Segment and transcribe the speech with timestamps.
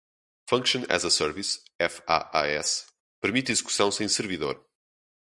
[0.47, 2.87] Function as a Service (FaaS)
[3.21, 4.59] permite execução sem servidor.